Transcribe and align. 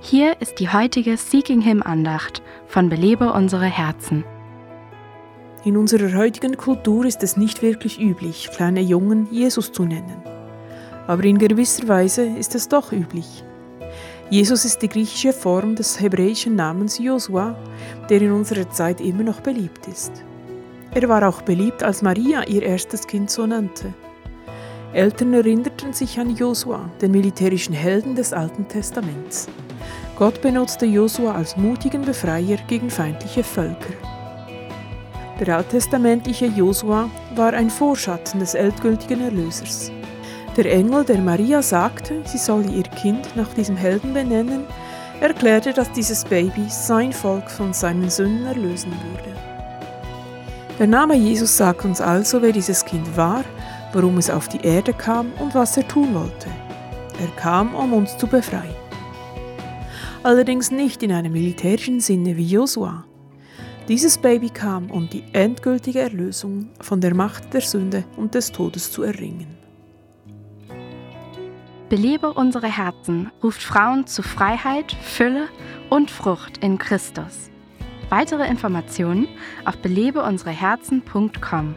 Hier 0.00 0.40
ist 0.40 0.60
die 0.60 0.72
heutige 0.72 1.16
Seeking 1.16 1.60
Him 1.60 1.82
Andacht 1.82 2.40
von 2.66 2.88
Belebe 2.88 3.32
unsere 3.32 3.66
Herzen. 3.66 4.24
In 5.64 5.76
unserer 5.76 6.16
heutigen 6.16 6.56
Kultur 6.56 7.04
ist 7.04 7.24
es 7.24 7.36
nicht 7.36 7.62
wirklich 7.62 8.00
üblich, 8.00 8.48
kleine 8.54 8.80
Jungen 8.80 9.26
Jesus 9.32 9.72
zu 9.72 9.84
nennen. 9.84 10.22
Aber 11.08 11.24
in 11.24 11.38
gewisser 11.38 11.88
Weise 11.88 12.22
ist 12.22 12.54
es 12.54 12.68
doch 12.68 12.92
üblich. 12.92 13.42
Jesus 14.30 14.64
ist 14.64 14.82
die 14.82 14.88
griechische 14.88 15.32
Form 15.32 15.74
des 15.74 16.00
hebräischen 16.00 16.54
Namens 16.54 16.98
Josua, 16.98 17.56
der 18.08 18.22
in 18.22 18.30
unserer 18.30 18.70
Zeit 18.70 19.00
immer 19.00 19.24
noch 19.24 19.40
beliebt 19.40 19.88
ist. 19.88 20.12
Er 20.94 21.08
war 21.08 21.28
auch 21.28 21.42
beliebt, 21.42 21.82
als 21.82 22.02
Maria 22.02 22.44
ihr 22.44 22.62
erstes 22.62 23.06
Kind 23.06 23.30
so 23.30 23.46
nannte. 23.46 23.92
Eltern 24.92 25.34
erinnerten 25.34 25.92
sich 25.92 26.18
an 26.18 26.34
Josua, 26.34 26.88
den 27.02 27.10
militärischen 27.10 27.74
Helden 27.74 28.14
des 28.14 28.32
Alten 28.32 28.66
Testaments. 28.68 29.46
Gott 30.16 30.40
benutzte 30.40 30.86
Josua 30.86 31.34
als 31.34 31.56
mutigen 31.56 32.02
Befreier 32.02 32.56
gegen 32.66 32.88
feindliche 32.88 33.44
Völker. 33.44 33.92
Der 35.38 35.58
alttestamentliche 35.58 36.46
Josua 36.46 37.10
war 37.36 37.52
ein 37.52 37.70
Vorschatten 37.70 38.40
des 38.40 38.54
endgültigen 38.54 39.20
Erlösers. 39.20 39.92
Der 40.56 40.72
Engel, 40.72 41.04
der 41.04 41.18
Maria 41.18 41.62
sagte, 41.62 42.22
sie 42.24 42.38
solle 42.38 42.68
ihr 42.68 42.82
Kind 42.82 43.36
nach 43.36 43.52
diesem 43.54 43.76
Helden 43.76 44.14
benennen, 44.14 44.64
erklärte, 45.20 45.72
dass 45.72 45.92
dieses 45.92 46.24
Baby 46.24 46.66
sein 46.68 47.12
Volk 47.12 47.50
von 47.50 47.72
seinen 47.72 48.08
Sünden 48.08 48.46
erlösen 48.46 48.90
würde. 48.90 49.36
Der 50.78 50.86
Name 50.86 51.14
Jesus 51.14 51.56
sagt 51.56 51.84
uns 51.84 52.00
also, 52.00 52.40
wer 52.40 52.52
dieses 52.52 52.84
Kind 52.84 53.16
war, 53.16 53.44
warum 53.92 54.18
es 54.18 54.30
auf 54.30 54.48
die 54.48 54.60
Erde 54.60 54.92
kam 54.92 55.32
und 55.38 55.54
was 55.54 55.76
er 55.76 55.86
tun 55.86 56.14
wollte. 56.14 56.48
Er 57.20 57.28
kam, 57.36 57.74
um 57.74 57.92
uns 57.92 58.16
zu 58.16 58.26
befreien 58.26 58.74
allerdings 60.22 60.70
nicht 60.70 61.02
in 61.02 61.12
einem 61.12 61.32
militärischen 61.32 62.00
Sinne 62.00 62.36
wie 62.36 62.44
Josua. 62.44 63.04
Dieses 63.88 64.18
Baby 64.18 64.50
kam, 64.50 64.90
um 64.90 65.08
die 65.08 65.24
endgültige 65.32 66.00
Erlösung 66.00 66.68
von 66.80 67.00
der 67.00 67.14
Macht 67.14 67.54
der 67.54 67.62
Sünde 67.62 68.04
und 68.16 68.34
des 68.34 68.52
Todes 68.52 68.92
zu 68.92 69.02
erringen. 69.02 69.56
Belebe 71.88 72.34
unsere 72.34 72.66
Herzen 72.66 73.30
ruft 73.42 73.62
Frauen 73.62 74.06
zu 74.06 74.22
Freiheit, 74.22 74.92
Fülle 75.00 75.48
und 75.88 76.10
Frucht 76.10 76.58
in 76.58 76.76
Christus. 76.76 77.50
Weitere 78.10 78.46
Informationen 78.46 79.26
auf 79.64 79.78
belebeunsereherzen.com. 79.78 81.74